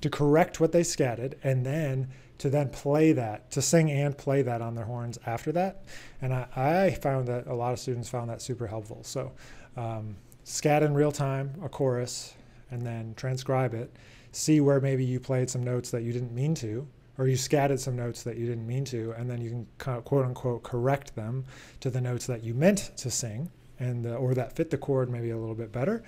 [0.00, 2.08] to correct what they scatted and then
[2.38, 5.82] to then play that, to sing and play that on their horns after that.
[6.22, 9.02] And I, I found that a lot of students found that super helpful.
[9.02, 9.32] So
[9.76, 12.34] um, scat in real time, a chorus,
[12.70, 13.94] and then transcribe it.
[14.32, 17.80] See where maybe you played some notes that you didn't mean to, or you scattered
[17.80, 21.44] some notes that you didn't mean to, and then you can quote unquote correct them
[21.80, 25.10] to the notes that you meant to sing, and uh, or that fit the chord
[25.10, 26.04] maybe a little bit better,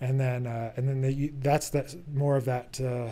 [0.00, 3.10] and then uh, and then the, that's that more of that uh,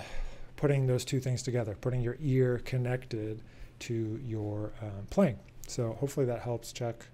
[0.57, 3.43] putting those two things together, putting your ear connected
[3.81, 5.39] to your um, playing.
[5.67, 6.73] So hopefully that helps.
[6.73, 7.07] Chuck.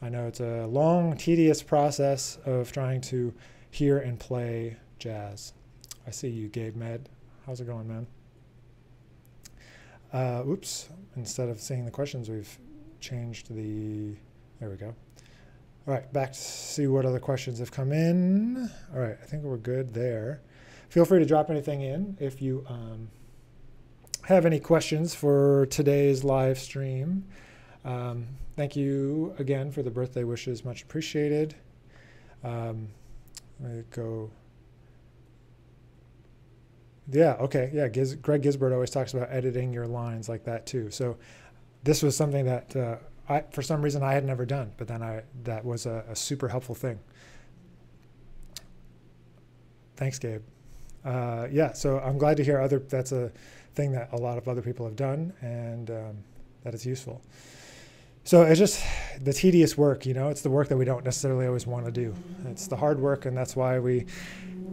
[0.00, 3.34] I know it's a long, tedious process of trying to
[3.70, 5.52] hear and play jazz.
[6.06, 7.08] I see you, Gabe Med.
[7.46, 8.06] How's it going, man?
[10.12, 12.58] Uh, oops, instead of seeing the questions, we've
[13.00, 14.14] changed the,
[14.60, 14.94] there we go.
[15.86, 18.70] All right, back to see what other questions have come in.
[18.94, 20.42] All right, I think we're good there.
[20.88, 23.08] Feel free to drop anything in if you um,
[24.24, 27.24] have any questions for today's live stream.
[27.84, 31.54] Um, thank you again for the birthday wishes, much appreciated.
[32.42, 32.88] Um,
[33.60, 34.30] let me go
[37.10, 37.36] yeah.
[37.40, 37.70] Okay.
[37.72, 37.88] Yeah.
[37.88, 40.90] Giz, Greg Gisbert always talks about editing your lines like that too.
[40.90, 41.16] So
[41.82, 42.96] this was something that uh,
[43.28, 46.16] I, for some reason, I had never done, but then I that was a, a
[46.16, 46.98] super helpful thing.
[49.96, 50.42] Thanks, Gabe.
[51.08, 51.72] Uh, yeah.
[51.72, 52.80] So I'm glad to hear other.
[52.80, 53.32] That's a
[53.74, 56.16] thing that a lot of other people have done, and um,
[56.64, 57.22] that is useful.
[58.24, 58.84] So it's just
[59.24, 60.28] the tedious work, you know.
[60.28, 62.14] It's the work that we don't necessarily always want to do.
[62.44, 64.04] It's the hard work, and that's why we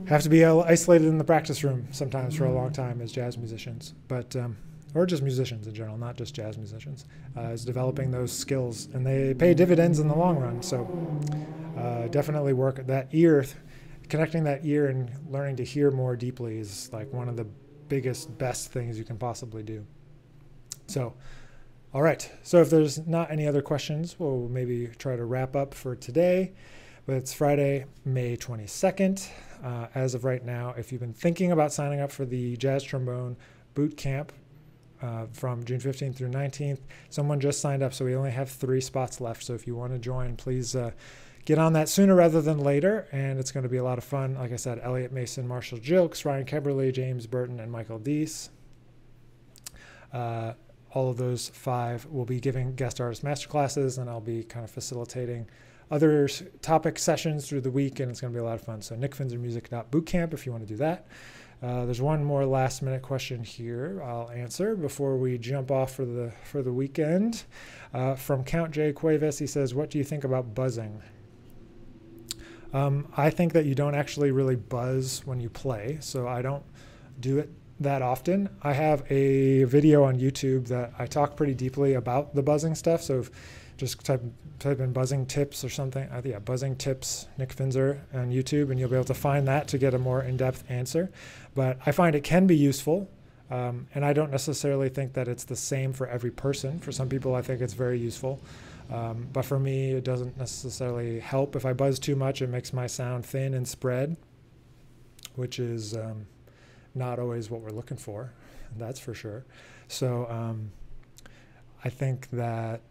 [0.08, 3.38] have to be isolated in the practice room sometimes for a long time as jazz
[3.38, 4.58] musicians, but um,
[4.94, 7.06] or just musicians in general, not just jazz musicians,
[7.38, 10.62] uh, is developing those skills, and they pay dividends in the long run.
[10.62, 10.86] So
[11.78, 13.46] uh, definitely work that ear,
[14.10, 17.48] connecting that ear and learning to hear more deeply is like one of the
[17.88, 19.86] biggest, best things you can possibly do.
[20.88, 21.14] So.
[21.96, 22.30] All right.
[22.44, 26.52] So if there's not any other questions, we'll maybe try to wrap up for today.
[27.06, 29.30] But it's Friday, May 22nd
[29.64, 30.74] uh, as of right now.
[30.78, 33.38] If you've been thinking about signing up for the Jazz Trombone
[33.76, 34.34] Boot Camp
[35.02, 38.82] uh, from June 15th through 19th, someone just signed up, so we only have three
[38.82, 39.44] spots left.
[39.44, 40.92] So if you want to join, please uh,
[41.46, 43.08] get on that sooner rather than later.
[43.12, 44.36] And it's going to be a lot of fun.
[44.36, 48.50] Like I said, Elliot Mason, Marshall Gilkes, Ryan Keberle, James Burton, and Michael Dease.
[50.12, 50.54] Uh,
[50.92, 54.72] all of those five will be giving guest artist masterclasses, and I'll be kind of
[54.72, 55.48] facilitating
[55.92, 56.28] other
[56.62, 58.82] topic sessions through the week, and it's going to be a lot of fun.
[58.82, 61.06] So nickfinzermusic.bootcamp if you want to do that.
[61.62, 66.06] Uh, there's one more last minute question here I'll answer before we jump off for
[66.06, 67.44] the for the weekend.
[67.94, 71.02] Uh, from Count J Cuevas, he says, "What do you think about buzzing?"
[72.76, 76.64] Um, I think that you don't actually really buzz when you play, so I don't
[77.20, 77.50] do it
[77.80, 78.50] that often.
[78.62, 83.02] I have a video on YouTube that I talk pretty deeply about the buzzing stuff.
[83.02, 83.32] So if
[83.78, 84.22] just type
[84.60, 86.08] type in buzzing tips or something.
[86.10, 89.68] Uh, yeah, buzzing tips Nick Finzer on YouTube, and you'll be able to find that
[89.70, 91.12] to get a more in-depth answer.
[91.54, 93.10] But I find it can be useful,
[93.52, 96.80] um, and I don't necessarily think that it's the same for every person.
[96.80, 98.42] For some people, I think it's very useful.
[98.92, 101.56] Um, but for me, it doesn't necessarily help.
[101.56, 104.16] If I buzz too much, it makes my sound thin and spread,
[105.36, 106.28] which is um,
[106.94, 108.32] not always what we're looking for.
[108.78, 109.46] That's for sure.
[109.88, 110.72] So um,
[111.84, 112.82] I think that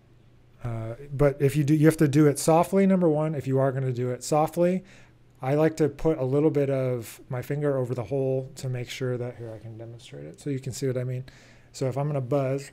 [0.65, 2.87] uh, but if you do, you have to do it softly.
[2.87, 4.83] Number one, if you are going to do it softly,
[5.43, 8.89] I like to put a little bit of my finger over the hole to make
[8.89, 11.25] sure that here I can demonstrate it so you can see what I mean.
[11.73, 12.71] So if I'm going to buzz,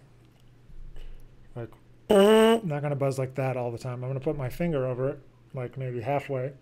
[1.53, 1.69] like
[2.11, 3.95] I'm not going to buzz like that all the time.
[3.95, 5.19] I'm going to put my finger over it,
[5.53, 6.53] like maybe halfway.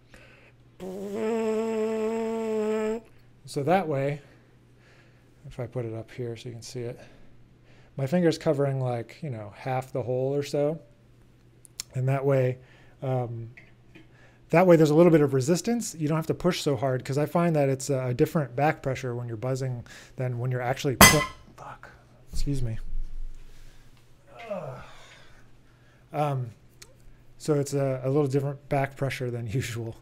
[3.46, 4.22] So that way,
[5.48, 7.00] if I put it up here so you can see it,
[7.98, 10.80] my finger's covering like, you know, half the hole or so
[11.96, 12.58] and that way
[13.02, 13.50] um,
[14.50, 17.00] that way there's a little bit of resistance you don't have to push so hard
[17.00, 19.86] because i find that it's a, different back pressure when you're buzzing
[20.16, 20.96] than when you're actually
[21.56, 21.90] fuck
[22.32, 22.78] excuse me
[26.14, 26.52] um,
[27.38, 29.96] so it's a, a little different back pressure than usual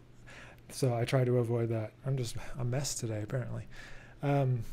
[0.70, 3.64] so i try to avoid that i'm just a mess today apparently
[4.22, 4.64] um,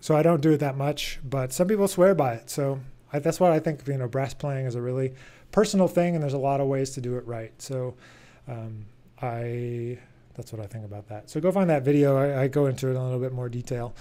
[0.00, 2.80] so i don't do it that much but some people swear by it so
[3.12, 5.12] I, that's what i think you know brass playing is a really
[5.52, 7.52] personal thing, and there's a lot of ways to do it right.
[7.60, 7.94] So
[8.48, 8.86] um,
[9.20, 9.98] I
[10.34, 11.28] that's what I think about that.
[11.28, 12.16] So go find that video.
[12.16, 13.94] I, I go into it in a little bit more detail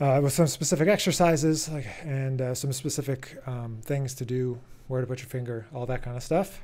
[0.00, 5.00] uh, with some specific exercises like, and uh, some specific um, things to do, where
[5.00, 6.60] to put your finger, all that kind of stuff.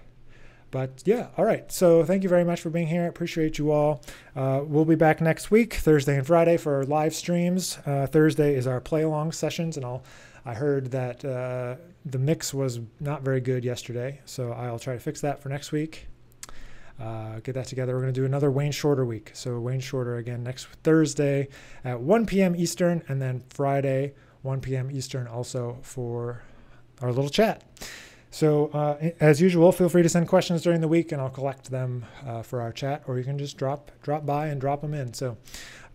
[0.71, 1.71] But yeah, all right.
[1.71, 3.05] So thank you very much for being here.
[3.05, 4.03] I appreciate you all.
[4.35, 7.79] Uh, we'll be back next week, Thursday and Friday, for our live streams.
[7.87, 10.03] Uh, Thursday is our play along sessions, and I'll
[10.47, 11.75] I heard that uh,
[12.05, 15.73] the mix was not very good yesterday, so I'll try to fix that for next
[15.73, 16.07] week.
[17.01, 17.95] Uh, get that together.
[17.95, 19.31] We're going to do another Wayne Shorter week.
[19.35, 21.49] So Wayne Shorter again next Thursday
[21.85, 22.57] at 1 p.m.
[22.57, 24.91] Eastern, and then Friday 1 p.m.
[24.91, 26.43] Eastern also for
[27.03, 27.63] our little chat.
[28.31, 31.71] So uh, as usual, feel free to send questions during the week, and I'll collect
[31.71, 34.95] them uh, for our chat, or you can just drop drop by and drop them
[34.95, 35.13] in.
[35.15, 35.37] So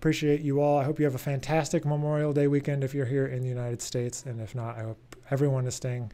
[0.02, 0.80] Appreciate you all.
[0.80, 3.84] I hope you have a fantastic Memorial Day weekend if you're here in the United
[3.84, 4.26] States.
[4.26, 6.12] And if not, I hope everyone is staying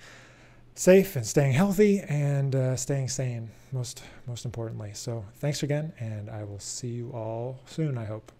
[0.78, 4.92] safe and staying healthy and uh, staying sane, most, most importantly.
[4.94, 8.32] So thanks again, and I will see you all soon, I hope.